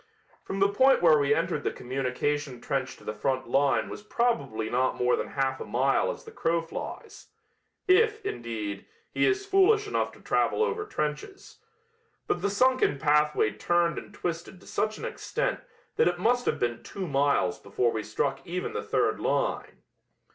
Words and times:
From 0.43 0.57
the 0.59 0.67
point 0.67 1.03
where 1.03 1.19
we 1.19 1.35
entered 1.35 1.63
the 1.63 1.69
communication 1.69 2.59
trench 2.59 2.97
to 2.97 3.03
the 3.03 3.13
front 3.13 3.47
line 3.47 3.87
was 3.87 4.01
probably 4.01 4.67
not 4.67 4.95
more 4.97 5.15
than 5.15 5.27
half 5.27 5.61
a 5.61 5.63
mile 5.63 6.09
as 6.09 6.23
the 6.23 6.31
crow 6.31 6.59
flies 6.59 7.27
if, 7.87 8.19
indeed, 8.25 8.87
he 9.13 9.27
is 9.27 9.45
foolish 9.45 9.87
enough 9.87 10.11
to 10.13 10.19
travel 10.19 10.63
over 10.63 10.85
trenches 10.85 11.59
but 12.25 12.41
the 12.41 12.49
sunken 12.49 12.97
pathway 12.97 13.51
turned 13.51 13.99
and 13.99 14.11
twisted 14.11 14.59
to 14.59 14.65
such 14.65 14.97
an 14.97 15.05
extent 15.05 15.59
that 15.97 16.07
it 16.07 16.17
must 16.17 16.47
have 16.47 16.57
been 16.57 16.81
two 16.81 17.05
miles 17.07 17.59
before 17.59 17.91
we 17.91 18.01
struck 18.01 18.39
even 18.43 18.73
the 18.73 18.81
third 18.81 19.19
line. 19.19 19.83